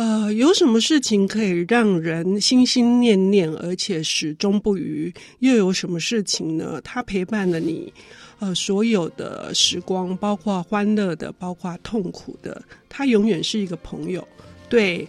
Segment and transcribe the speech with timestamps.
[0.00, 5.12] 呃，有什么事情可以让人心心念念，而且始终不渝？
[5.40, 6.80] 又有什么事情呢？
[6.82, 7.92] 它陪伴了你。
[8.38, 14.26] 呃，所有的时光，包括欢乐的，包括痛苦的，他永远是一个朋友。
[14.70, 15.06] 对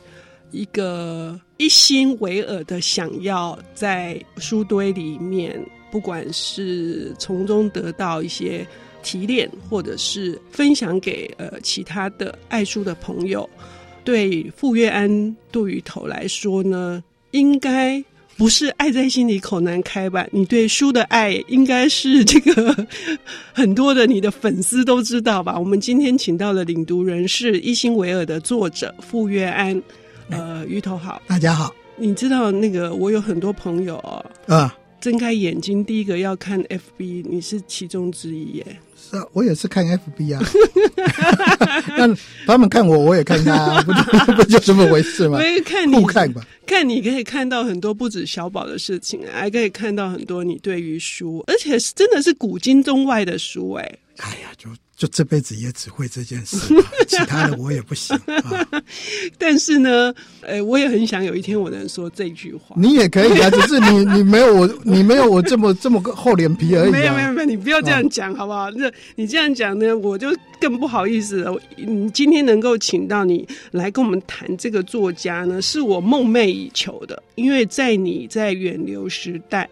[0.52, 5.58] 一个一心为尔的想要在书堆里面，
[5.90, 8.68] 不管是从中得到一些
[9.02, 13.50] 提炼，或者是分享给呃其他的爱书的朋友，
[14.04, 18.04] 对傅月安杜鱼头来说呢，应该。
[18.38, 20.26] 不是爱在心里口难开吧？
[20.32, 22.88] 你对书的爱，应该是这个
[23.54, 25.60] 很多的你的粉丝都知道吧？
[25.60, 29.80] 我们今天请到了领读人是一心为尔的作者傅月安，
[30.30, 31.72] 呃，鱼头好，大家好。
[31.98, 38.66] 你知道那个我有很多朋友啊，啊，睁开眼睛第一个要看 FB，你是其中之一耶。
[38.96, 40.42] 是啊，我也是看 FB 啊。
[41.98, 45.40] 那他们看我，我也看他，啊， 不就 不就这么回事吗？
[45.66, 53.98] 看你看吧，看你可以看到很多不止小宝的事情，还可以看到很多你对于书，而且是真的是古今中外的书，哎。
[54.18, 54.70] 哎呀，就。
[55.02, 56.58] 就这辈子也只会这件事，
[57.10, 58.84] 其他的我也不行啊。
[59.36, 62.76] 但是呢，呃，我也很想有一天我能说这句话。
[62.78, 66.92] 你也可以啊，只是你你没有我， 你没有我这么这么个厚脸皮而已，啊。
[66.92, 68.70] 没有没有没有，你不要这样讲好不好？
[68.76, 70.28] 那你这样讲呢，我就
[70.60, 71.60] 更不好意思了。
[71.78, 77.24] 你今天能够请到你来跟我们谈这个作家呢，是我梦寐以求的。
[77.34, 79.68] 因为在你在远流时代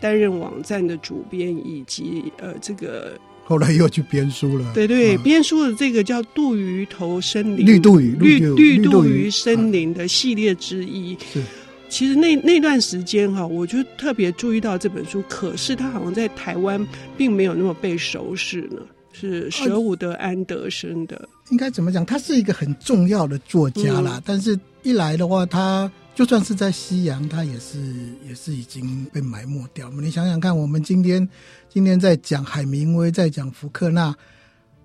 [0.00, 3.12] 担任网站的主编，以及呃这个。
[3.44, 11.16] 后来又去编书了，对对，编书的这个叫《杜鱼头森林》，绿杜鱼，绿绿杜鱼森林的系列之一。
[11.32, 11.42] 是，
[11.90, 16.84] 其实那那段时间哈，我就特别注意到这本书，可是它好像在台湾
[17.18, 18.80] 并没有那么被熟识呢。
[19.12, 22.04] 是舍伍德安德森的，应该怎么讲？
[22.04, 25.90] 他是一个很重要的作家啦，但是一来的话，他。
[26.14, 27.76] 就算是在西洋，他也是
[28.24, 29.90] 也是已经被埋没掉。
[29.90, 31.28] 你想想看，我们今天
[31.68, 34.14] 今天在讲海明威，在讲福克纳，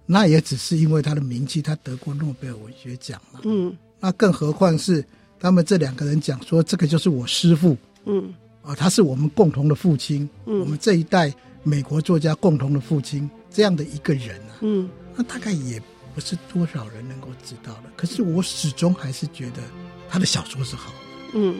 [0.07, 3.41] 那也只是因为他的名气，他得过诺贝尔文学奖嘛。
[3.43, 5.05] 嗯，那更何况是
[5.39, 7.77] 他们这两个人讲说，这个就是我师父。
[8.05, 10.27] 嗯，啊，他是我们共同的父亲。
[10.47, 14.57] 嗯，我们这一代美国作家共同的父亲，这样的一个人啊。
[14.61, 15.79] 嗯，那大概也
[16.15, 17.83] 不是多少人能够知道的。
[17.95, 19.61] 可是我始终还是觉得
[20.09, 20.91] 他的小说是好。
[21.33, 21.55] 嗯，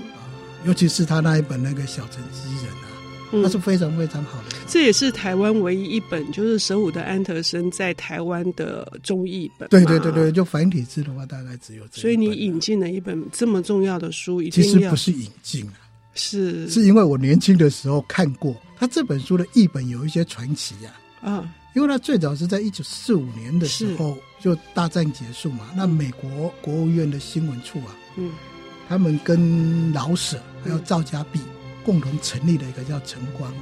[0.65, 2.89] 尤其是他那一本那个《小城之人》啊，
[3.31, 4.57] 那、嗯、是非常非常好的。
[4.67, 9.67] 这也是台湾唯一一本就是舍伍德安德森在台湾的中译本。
[9.69, 12.01] 对对对对，就繁体字的话，大概只有这、啊。
[12.01, 15.73] 所以你引进了一本这么重要的书，其实不是引进啊，
[16.13, 20.91] 是是因为我年轻的时候看过他这本书的译本有一些传奇呀
[21.21, 28.31] 啊，啊，因为他最早是在一九四五年的时候就大战结束嘛，那美国国务院的新闻处啊，嗯。
[28.89, 31.39] 他们跟老舍还有赵家璧
[31.85, 33.53] 共同成立了一个叫晨光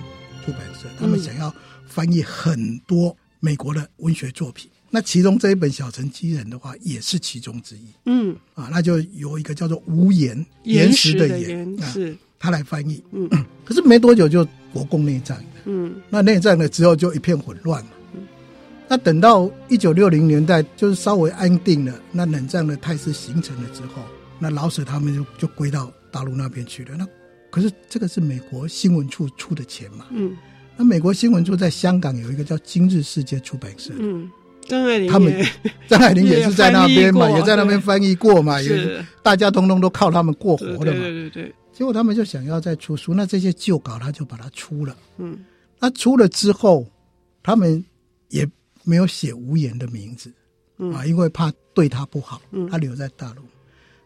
[0.45, 1.53] 出版社，他们想要
[1.85, 4.71] 翻译很多美国的文学作品。
[4.89, 7.81] 那其中这一本《小城之人》的话，也是其中之一。
[8.05, 13.03] 嗯，啊，那就有一个叫做吴岩岩石的岩，是他来翻译。
[13.11, 13.29] 嗯，
[13.65, 15.43] 可是没多久就国共内战。
[15.65, 17.91] 嗯，那内战了之后就一片混乱嘛。
[18.87, 24.01] 那等到一九六零年代，就是稍微安定了，那冷战的态势形成了之后。
[24.39, 26.95] 那老舍他们就就归到大陆那边去了。
[26.95, 27.07] 那
[27.49, 30.05] 可是这个是美国新闻处出的钱嘛？
[30.11, 30.35] 嗯。
[30.75, 33.93] 那美国新闻处在香港有一个叫今日世界出版社。
[33.97, 34.29] 嗯。
[34.67, 35.33] 张爱玲他们
[35.87, 40.99] 张爱玲也是在那边嘛，也在那边翻译过嘛，也是大家通通都靠他们过活的嘛。
[40.99, 41.55] 对对对。
[41.71, 44.95] 结果他们就想要再出书，那这些旧稿他就把它出了。
[45.17, 45.39] 嗯。
[45.79, 46.85] 那出了之后，
[47.41, 47.83] 他们
[48.29, 48.47] 也
[48.83, 50.33] 没有写无言的名字
[50.93, 53.41] 啊，因为怕对他不好，他留在大陆。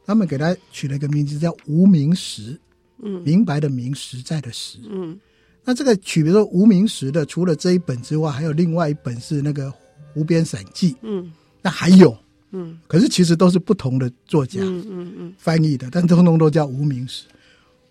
[0.05, 2.59] 他们给他取了一个名字叫无名实，
[3.01, 5.19] 嗯，明白的明，实在的实，嗯，
[5.63, 9.67] 那这个取，比如说无名实的，除了这一本之外，还有另外一本是那个
[10.13, 11.31] 《湖边散记》，嗯，
[11.61, 12.17] 那还有，
[12.51, 17.25] 嗯，可是其实都是不同的作家，嗯嗯嗯，翻译的，但通通都叫无名实。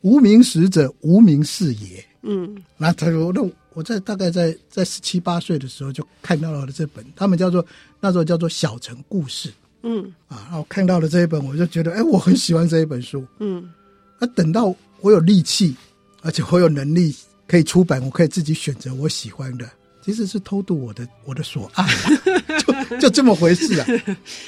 [0.02, 7.64] 无名实者，无名是也，嗯，那他说，那我在大概在在十七八岁的时候就看到了这本，他们叫做
[8.00, 9.48] 那时候叫做《小城故事》。
[9.82, 13.26] 嗯啊，然后看到了这一本，我就觉得，哎，我很喜欢这一本书。
[13.38, 13.70] 嗯，
[14.18, 15.74] 那等到我有力气，
[16.22, 17.14] 而且我有能力
[17.46, 19.68] 可以出版，我可以自己选择我喜欢的。
[20.02, 21.86] 其实是偷渡我的我的所爱，
[22.90, 23.86] 就就这么回事啊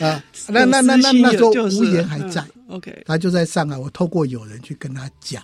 [0.01, 0.25] 啊！
[0.49, 5.43] 那那那那那时候无言还在、嗯、，OK，他就在上海，我透过友人去跟他讲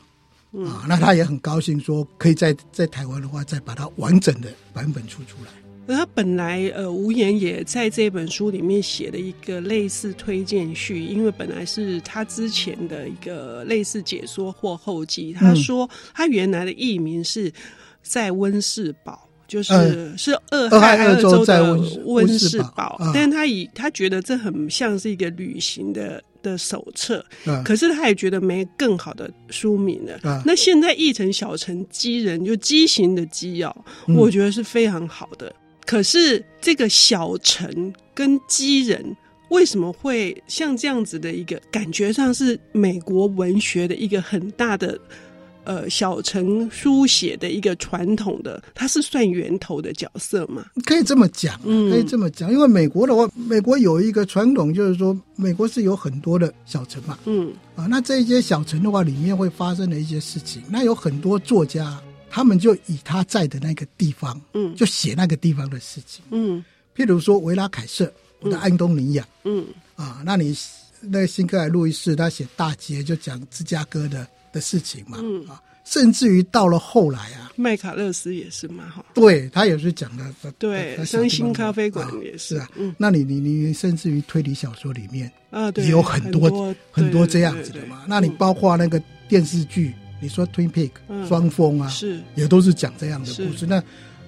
[0.64, 5.50] 啊，那他也很高兴，说可以在在台湾的话，再把它完整的版本出出来。
[5.90, 15.32] 那他本来呃，无言也在这本书里面写了一个类似推荐序，因为本来是他之前的一个类似解说或后记。
[15.32, 17.50] 他说他原来的艺名是
[18.02, 21.74] 在温室堡，就是、嗯、是俄亥俄州的
[22.04, 30.20] 温室堡，但是他以他觉得这很像是一个旅行的的手册，嗯、可是他也觉得没更好的书名了。
[30.22, 33.74] 嗯、那现在译成小城机人，就畸形的畸哦，
[34.08, 35.50] 我觉得是非常好的。
[35.88, 39.16] 可是这个小城跟机人
[39.48, 45.00] 为什么会像这样子的一个感觉上是美国文学的一个很大的
[45.64, 50.66] 呃小城书写的一个传统的，它是算源头的角色吗？
[50.84, 61.98] 可以这么讲，可以这么讲，因为美国的话，美国有一个传统，就是说美国是有很多的小城嘛，嗯啊，那这些小城的话，里面会发生的一些事情，那有很多作家。
[62.30, 66.64] 他们就以他在的那个地方，嗯，就写那个地方的事情，嗯，
[66.94, 69.66] 譬如说维拉凯瑟，我的安东尼亚，嗯，
[69.96, 70.56] 啊，那你
[71.00, 75.46] 那个辛克莱路易斯他写大街就讲芝加哥的的事情嘛，嗯。
[75.48, 82.56] 啊，甚至于到了后来啊，麦卡勒斯也是嘛，哈，对他也是讲的，对，伤心咖啡馆也是。
[82.56, 89.94] 啊，嗯，那你你你甚至于推理小说里面啊，对，也有很多很多这样子的嘛，那你包括那个电视剧。
[90.20, 93.66] 你说 Twin Peak、嗯、双峰啊，是也都是讲这样的故事。
[93.66, 93.82] 那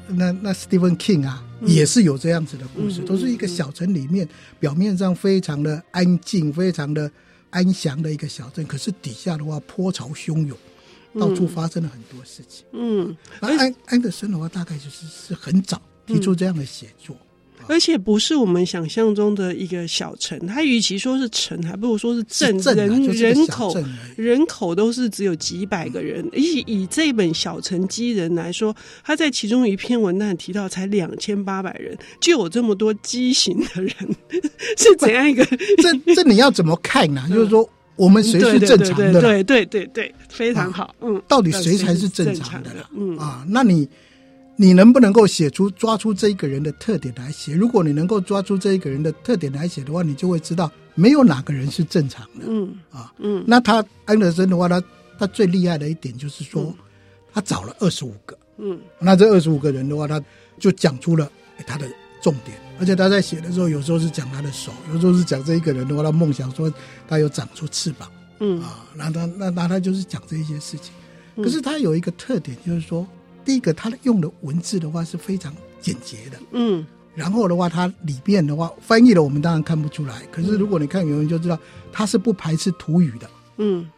[0.08, 7.10] 那那 Stephen King 啊，嗯、也是有这样子的故事，嗯、都是一个小城里面，嗯、表面上非常的安静、非常的
[7.50, 10.56] 安详的一个小镇，可是底下的话波涛汹涌，
[11.18, 12.64] 到处发生了很多事情。
[12.72, 17.14] 嗯，那安安德森的话，大概就是是很早提出这样的写作。
[17.14, 17.26] 嗯
[17.66, 22.60] 而且不是我们想象中的一个小城，它与其说是城，还不如说是镇。
[22.62, 23.74] 是人人口
[24.16, 26.24] 人口都是只有几百个人。
[26.32, 28.74] 以以这本《小城机人》来说，
[29.04, 33.94] 他在其中一篇文章提到才两千八百人，就有这么多畸形的人，
[34.76, 35.44] 是怎样一个？
[35.78, 37.28] 这这你要怎么看呢、啊？
[37.32, 39.20] 就是说，我们谁是正常的？
[39.20, 40.94] 对对对对，非常好。
[41.00, 42.70] 嗯，到底谁才是正常的？
[42.96, 43.88] 嗯啊，那你。
[44.60, 47.54] 你能不能够写出抓出这一个人的特点来写？
[47.54, 52.44] 如果你能够抓出这一个人的特点来写的话，你就会知道没有哪个人是正常的。
[52.46, 54.82] 嗯啊，嗯，那他安德森的话，他
[55.18, 56.74] 他最厉害的一点就是说，嗯、
[57.32, 58.36] 他找了二十五个。
[58.58, 60.22] 嗯，那这二十五个人的话，他
[60.58, 61.32] 就讲出了
[61.66, 61.88] 他的
[62.22, 66.70] 重点，而且他在写的时候，有时候是讲他的手，有时候是讲这一个人的话，他梦想说
[67.08, 68.12] 他有长出翅膀。
[68.40, 70.92] 嗯啊，那他那那他就是讲这一些事情。
[71.42, 73.08] 可是他有一个特点，就是说。
[73.50, 76.86] 第一个，他用的文字的话是非常简洁的，嗯，
[77.16, 80.22] 然后的话，它里面的话翻译了，我们当然看不出来。
[80.30, 81.58] 可是如果你看原文就知道，
[81.90, 83.90] 它是不排斥土语的，嗯，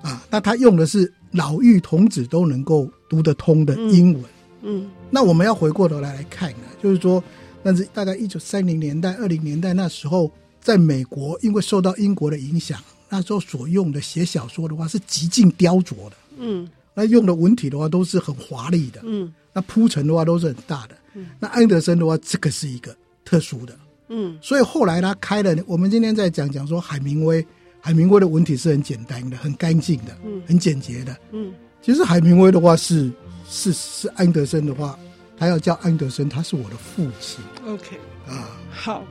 [0.00, 4.22] 啊，那它用的是老嫗童子都能够读得通的英文，
[4.62, 7.20] 嗯，嗯，那我们要回过头来来看呢，就是说，
[7.64, 10.30] 但是大概一九三零年代、二零年代那时候，
[10.60, 12.78] 在美国，因为受到英国的影响，
[13.08, 16.68] 那时候所用的写小说的话是极尽雕琢的，嗯。
[17.00, 23.74] 那用的文体的话都是很华丽的，嗯，那铺陈的话都是很大的，嗯，那安德森的话，这个是一个特殊的，
[24.08, 27.42] 嗯，所以后来他开了，我们今天在讲讲说海明威，
[27.80, 33.10] 海明威的文体是很简单的，很干净的，嗯，很简洁的，嗯，其实海明威的话是
[33.48, 34.98] 是是安德森的话，
[35.38, 37.96] 他要叫安德森，他是我的父亲，OK，
[38.28, 39.02] 啊，好。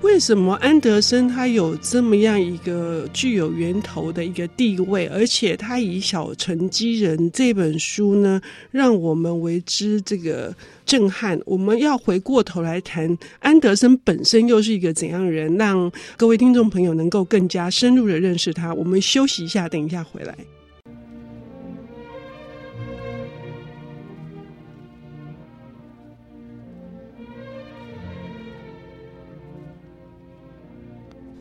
[0.00, 8.40] 为什么安德森他有这么样一个具有源头的一个地位，而且他以《小城机人》这本书呢，
[8.70, 10.54] 让我们为之这个
[10.86, 11.38] 震撼。
[11.44, 18.72] 我们要回过头来谈安德森本身又是一个怎样的人，让各位听众朋友能够更加深入的认识他。
[18.72, 20.34] 我们休息一下，等一下回来。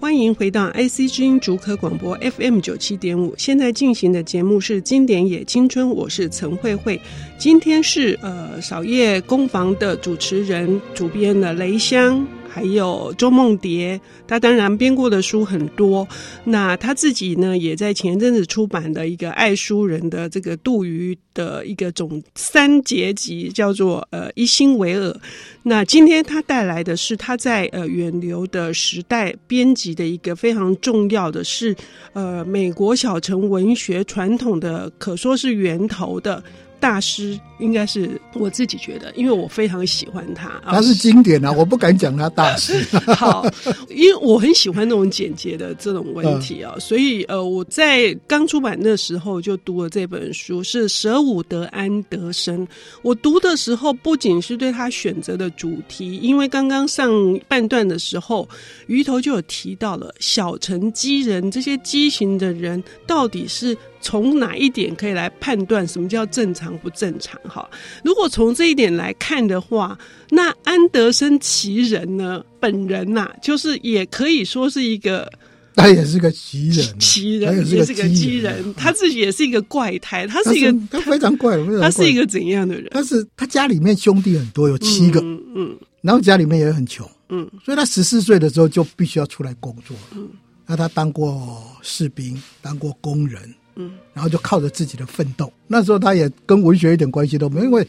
[0.08, 6.98] 欢迎回到 IC 之音主客广播 FM 九七点五，现在进行的节目是《经典也青春》，我是陈慧慧。
[7.38, 12.26] 今天是呃扫夜工房的主持人、主编的雷香。
[12.50, 16.08] 还有周梦蝶，他当然编过的书很多。
[16.44, 25.16] 那他自己呢，也在前阵子出版的一个爱书人的这个杜鱼的一个总三结集，叫做呃一心为尔。
[25.64, 31.76] 那今天他带来的是他在呃远流的时代编辑的一个非常重要的是
[32.14, 36.42] 呃美国小城文学传统的可说是源头的。
[36.80, 40.62] 大师应该是我自己觉得，因为我非常喜欢他。
[40.66, 42.82] 他是经典啊，我不敢讲他大师。
[43.16, 43.46] 好，
[43.90, 52.68] 因为我很喜欢那种简洁的这种问题啊，所以呃，我在刚出版的时候就读了这本书，是舍伍德安德森。
[53.02, 57.12] 我读的时候不仅是对他选择的主题，因为刚刚上
[57.48, 58.48] 半段的时候，
[58.88, 63.78] 鱼头就有提到了小城畸人这些畸形的人到底是。
[64.00, 67.40] 从哪一点可以来判断什么叫正常不正常？
[67.44, 67.70] 哈，
[68.04, 69.98] 如果从这一点来看的话，
[70.30, 75.32] 那安德森奇人呢，本人呐、啊，就是也可以说是一个，
[75.76, 82.88] 他也是个奇人，奇人也是个奇人，他自己也是一个怪胎，他是一个他，非常怪，他是一个怎样的人？
[82.92, 90.30] 他是他家里面兄弟很多，有七个，嗯，嗯，然后家里面也很穷，嗯，所以他十四岁的时候就必须要出来工作，嗯，
[90.66, 93.42] 那他当过士兵，当过工人。
[93.78, 95.52] 嗯，然后就靠着自己的奋斗。
[95.68, 97.88] 那时候他也跟文学一点关系都没有，因为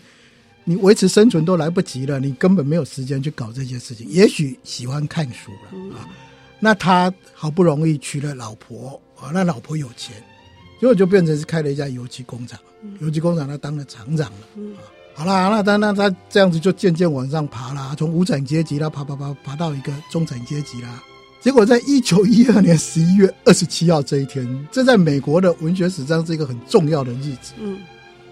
[0.65, 4.07] 你维持生存都来不及了，你根本没有时间去搞这些事情。
[4.09, 6.07] 也许喜欢看书了、嗯、啊。
[6.61, 10.15] 那他好不容易娶了老婆啊，那老婆有钱，
[10.81, 12.59] 结果就变成是开了一家油漆工厂。
[13.01, 14.39] 油漆工厂他当了厂长了。
[14.57, 14.75] 嗯，
[15.15, 21.03] 好啦，那他那他这样子就渐渐往上爬啦，从无产阶级啦爬爬爬爬到一个中产阶级啦。
[21.41, 27.53] 结果在一九一二年十一月二十七号这一天，这在美国的文学史上是一个很重要的日子。
[27.59, 27.79] 嗯，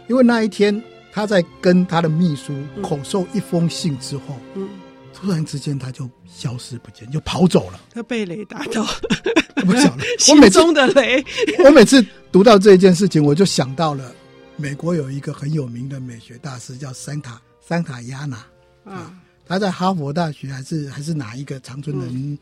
[0.08, 0.82] 因为那一天
[1.12, 4.68] 他在跟他的秘书口授一封信之后，嗯，
[5.14, 7.80] 突然之间他就消失不见，就跑走了。
[7.94, 8.84] 他被雷打到，
[9.64, 10.04] 不晓得。
[10.18, 11.24] 心中的雷。
[11.64, 14.12] 我每次读到这一件事情，我就想到了
[14.56, 18.36] 美国有一个很有名的美学大师叫桑塔桑塔亚纳
[18.84, 19.14] 啊，
[19.46, 22.08] 他在哈佛大学还是还是哪一个常春藤。
[22.08, 22.36] 嗯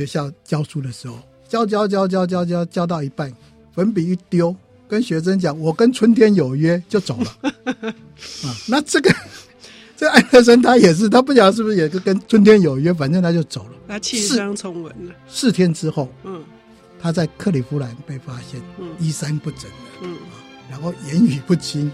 [0.00, 3.30] 学校教书的时候，教教教教教教教到一半，
[3.74, 4.56] 粉笔一丢，
[4.88, 7.36] 跟学生讲：“我跟春天有约，就走了。
[8.42, 9.14] ”啊，那这个
[9.98, 13.72] 这个、安德森他也是，他不晓得是不是也是跟春天有约，反正他就走了。
[13.88, 15.14] 他弃商从文了。
[15.28, 16.42] 四天之后，嗯，
[16.98, 19.68] 他在克里夫兰被发现，嗯，衣衫不整的，
[20.00, 20.16] 嗯，
[20.70, 21.92] 然后言语不清，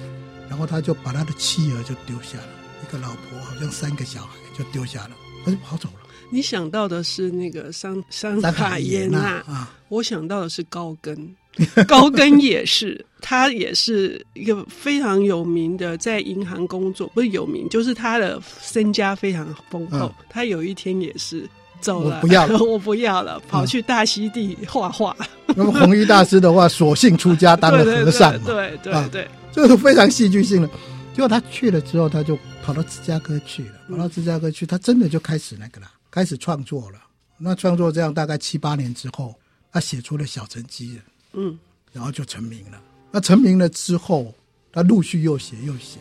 [0.48, 2.48] 然后他就把他的妻儿就丢下了，
[2.86, 5.10] 一个老婆，好像三个小孩就丢下了，
[5.46, 5.94] 他就跑走了。
[6.28, 11.16] 你想到的是那个桑桑塔耶纳啊，我想到的是高跟，
[11.86, 20.06] 高跟也是，他也是一个非常有名的，在银行工作，不是有名，就是他的身家非常丰厚。
[20.06, 21.48] 嗯、他有一天也是
[21.80, 25.16] 走了，我不要了， 我不要了，跑去大溪地画画。
[25.54, 30.68] 那么弘一大师的话，索性出家 当了和尚嘛，对对对，对，这、啊、是非常戏剧性的。
[31.16, 35.90] 结果他去了之后，他就跑到芝加哥去了，跑到芝加哥去，他真的就开始那个了。
[36.11, 37.00] 开始创作了，
[37.38, 39.35] 那创作这样大概七八年之后，
[39.73, 40.96] 他写出了《小城畸人》，
[41.32, 41.58] 嗯，
[41.90, 42.78] 然后就成名了。
[43.11, 44.35] 那成名了之后，
[44.70, 45.99] 他陆续又写又写。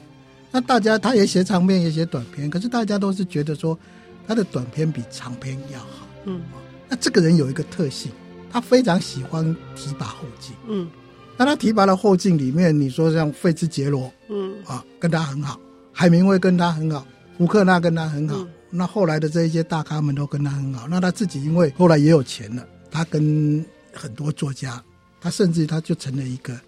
[0.51, 3.79] 那大家他也写长篇也写短篇，可是大家都是觉得说
[4.27, 6.05] 他的短篇比长篇要好。
[6.25, 6.41] 嗯，
[6.89, 8.11] 那这个人有一个特性，
[8.51, 10.53] 他非常喜欢提拔后进。
[10.67, 10.89] 嗯，
[11.37, 15.59] 那他提拔的后进里面，你说像费兹杰罗，嗯啊，跟他很好，
[15.91, 17.05] 海明威跟他很好，
[17.37, 18.37] 福克纳跟他很好。
[18.37, 20.85] 嗯那后来的这一些大咖们都跟他很好。
[20.85, 24.83] 那他自己因为后来也有钱了，他跟很多作家，
[25.21, 26.59] 他甚至他就成了一个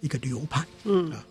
[0.00, 0.64] 一个流派。
[0.84, 1.22] 嗯啊，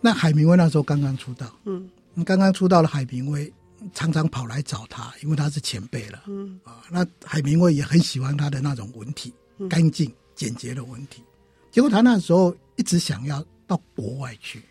[0.00, 1.90] 那海明威那时候刚刚出道，嗯，
[2.24, 3.52] 刚刚出道的海明威
[3.92, 6.22] 常常跑来找他，因为他是前辈了。
[6.28, 9.34] 嗯啊，那海明威也很喜欢他的那种文体，
[9.68, 11.24] 干净简洁的文体。
[11.72, 14.62] 结果他那时候一直想要到国外去，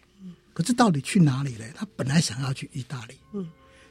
[0.54, 1.66] 可是到底去哪里呢？
[1.76, 3.16] 他本来想要去意大利。
[3.34, 3.46] 嗯。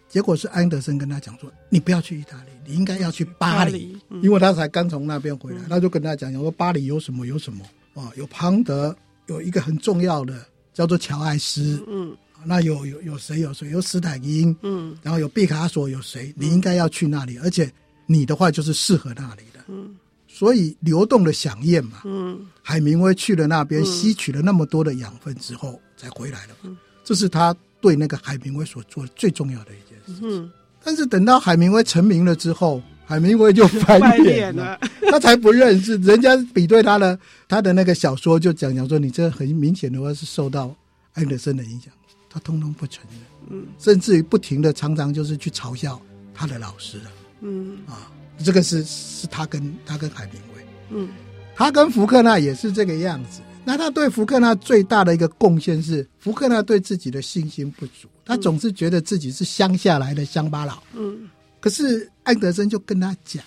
[0.09, 5.59] 结果是安德森跟他讲说：“你不要去意大利，你应该要去巴黎，巴黎嗯、因为他才刚从那边回来。
[5.59, 7.26] 嗯”他就跟他讲讲说：“巴黎有什么？
[7.26, 7.64] 有什么
[7.95, 8.11] 啊？
[8.17, 13.38] 有庞德，有一个很重要的叫做乔艾斯，嗯，那有有有谁？
[13.38, 13.71] 有谁？
[13.71, 16.35] 有斯坦因，嗯，然后有毕卡索，有谁？
[16.37, 17.73] 你应该要去那里，而且
[18.07, 19.95] 你的话就是适合那里的，嗯。
[20.40, 30.23] 所以流动的饗宴嘛，嗯，海明威去了那边，吸取了那么多的养分之后才回来了，嘛，这是他对那个海明威所做的最重要的一件事。
[30.23, 30.50] 嗯。
[30.82, 34.80] 但是等到海明威成名了之后，海明威就翻脸了，
[35.12, 35.94] 他才不认识。
[35.99, 40.75] 人家比对他的他的那个小说，就讲讲说，你这很明显的话是受到
[41.12, 41.92] 安德森的影响，
[42.30, 43.20] 他通通不承认，
[43.50, 46.00] 嗯，甚至于不停的常常就是去嘲笑
[46.32, 47.11] 他的老师了，
[47.42, 47.76] 嗯。
[47.87, 48.11] 啊，
[48.44, 51.09] 这个是是他跟他跟海明威，嗯，
[51.54, 53.40] 他跟福克纳也是这个样子。
[53.62, 60.82] 那他对福克纳最大的一个贡献是，福克纳对自己的信心不足，他总是觉得自己是乡下来的乡巴佬。
[60.94, 61.28] 嗯，
[61.61, 63.44] 可是安德森就跟他讲，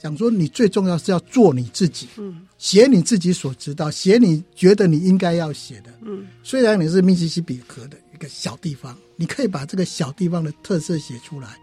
[0.00, 11.56] 讲说，你最重要是要做你自己，嗯，写你自己所知道，写你觉得你应该要写的，嗯，虽然你是密西西比河的一个小地方，你可以把这个小地方的特色写出来，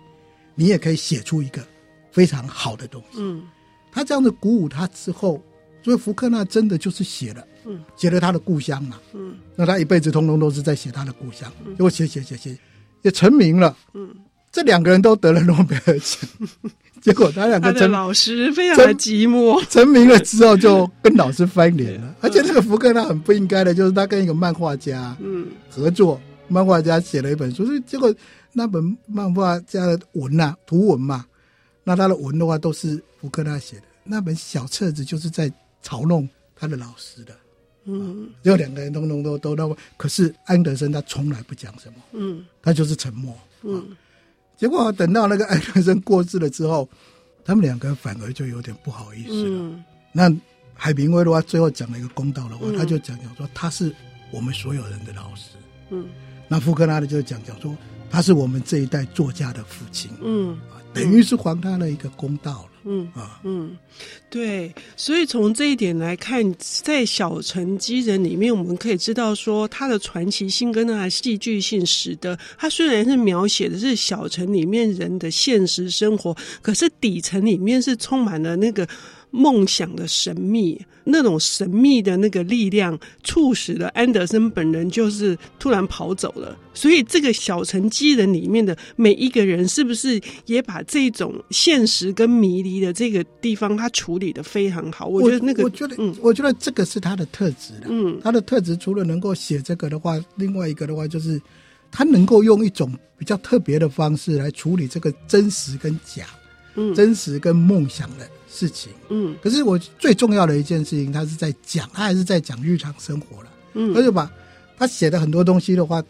[0.55, 1.65] 你也可以写出一个
[2.13, 3.43] 非常好的东西，嗯，
[3.91, 5.43] 他这样子鼓舞他之后，
[5.83, 12.57] 所以福克纳真的就是写了，嗯，写了他的故乡嘛，嗯，那他一辈子通通都是在写他的故乡，结果写写写写
[13.01, 14.15] 也成名了，嗯，
[14.51, 16.29] 这两个人都得了诺贝尔奖。
[17.01, 22.15] 结果他两个成老师非常的寂寞，成名了之后就跟老师翻脸了。
[22.21, 25.47] 而且这个福克纳很不应该的，就是他跟一个漫画家嗯。
[25.69, 26.17] 合作，
[26.47, 28.15] 漫画家写了一本书，所以结果
[28.53, 31.25] 那本漫画家的文呐图文嘛，
[31.83, 35.51] 那他的文的话都是福克纳写的，那本小册子就是在
[35.83, 37.35] 嘲弄他的老师的，
[37.85, 43.95] 嗯，结果两个人通通都都都，可是安德森他从来不讲什么，嗯，他就是沉默，嗯。
[44.55, 46.87] 结果等到那个安德森过世了之后，
[47.43, 49.49] 他们两个反而就有点不好意思了。
[49.49, 50.33] 嗯、那
[50.73, 53.93] 海明威的话，最后讲了一个公道的话，嗯、他就讲讲说他是
[54.31, 55.57] 我们所有人的老师。
[55.89, 56.07] 嗯，
[56.47, 57.75] 那福克纳的就讲讲说
[58.13, 60.11] 他是我们这一代作家的父亲。
[60.21, 60.55] 嗯，
[60.93, 62.69] 等于是还他的一个公道了。
[62.85, 63.75] 嗯啊嗯，
[64.29, 78.87] 对，所以从这一点来看，在《小城机人》里面，我们可以知道说，他的传奇性跟他的戏剧性，使得他虽然是描写的是小城里面人的现实生活，可是底层里面是充满了那个。
[79.33, 86.55] 梦想的神秘，那种神秘的那个力量，促使了安德森本人就是突然跑走了。
[86.75, 95.07] 所以，这个小城机人里面的每一个人，是不是也把这种现实跟迷离的这个地方，他处理的非常好？
[95.07, 97.73] 我觉得那个，我觉得，嗯，我觉得这个是他的特质。
[97.89, 101.41] 嗯，他的特质除了能够写这个的话，另外一个的话就是
[101.91, 106.27] 他能够用一种比较特别的方式来处理这个真实跟假，
[106.75, 108.29] 嗯，真实跟梦想的。
[108.55, 114.31] 事情，嗯，可是我最重要的一件事情，他是在讲，他还是在讲日常生活了，嗯，他就把
[114.77, 116.03] 他写的很多东西的话，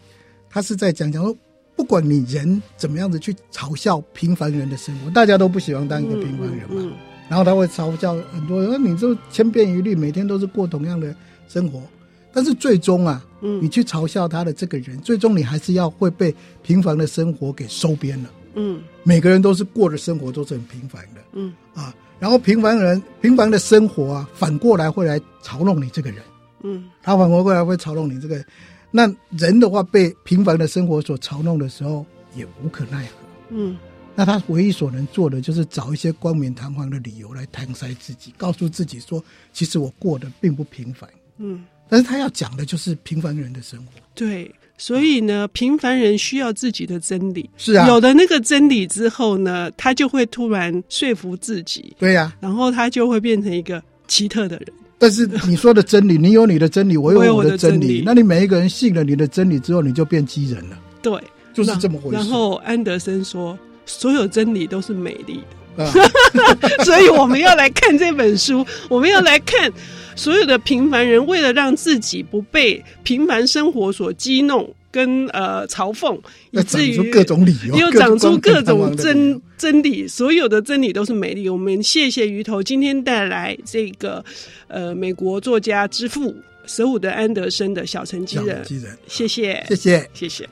[0.50, 1.34] 他是在讲讲说，
[1.74, 6.92] 不管你人怎么样子去嘲笑平凡人的生活，大家都不喜欢当一个平凡人嘛，嗯嗯嗯、
[7.30, 11.16] 然后他会嘲笑很多人，你就千篇一律，每天都是过同样的
[11.48, 11.82] 生活，
[12.30, 21.50] 但是最终啊，嗯，你去嘲笑他的这个人，最终你还是要会被平凡的生活给收编了，嗯，每个人都是过的生活都是很平凡的，嗯。
[21.72, 21.94] 啊。
[22.24, 26.22] 然后平凡人平凡的生活啊，反过来会来嘲弄你这个人，
[26.62, 28.46] 嗯，他反过来会嘲弄你这个人。
[28.90, 29.02] 那
[29.36, 33.12] 人的话被平凡的生活所嘲弄的时候，也无可奈何，
[33.50, 33.76] 嗯。
[34.14, 41.06] 那他唯一所能做的就是找一些冠冕堂皇的理由来搪塞自己，告诉自己说，其实我过得并不平凡，
[41.36, 41.62] 嗯。
[41.90, 44.50] 但是他要讲的就是平凡人的生活，对。
[44.76, 47.48] 所以呢，平凡人需要自己的真理。
[47.56, 51.94] 是啊，有了那个真理之后呢，他就会突然说服自己。
[51.98, 54.66] 对呀、啊，然后他就会变成一个奇特的人。
[54.98, 57.86] 但是你说的真理，你有你的真理，我有 我的真理。
[57.86, 60.78] 真理那你每一个人信了你的真理之后，你就变机人了。
[61.00, 61.12] 对，
[61.52, 62.16] 就是这么回事。
[62.16, 65.40] 然后安德森说，所有真理都是美丽
[65.76, 65.84] 的。
[65.84, 65.92] 啊、
[66.84, 69.72] 所以我们要来看这本书，我们要来看。
[70.16, 76.18] 所有的平凡人为了让自己不被平凡生活所激怒跟呃嘲讽，
[76.52, 80.06] 以至于各种理由，又长出各种真真理。
[80.06, 81.48] 所有的真理都是美丽。
[81.48, 84.24] 我们谢谢鱼头今天带来这个
[84.68, 86.34] 呃美国作家之父
[86.66, 88.64] 舍伍德安德森的小城机人，
[89.08, 90.48] 谢谢，谢谢，谢谢。